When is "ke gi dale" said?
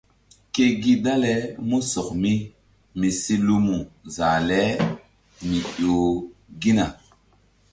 0.53-1.33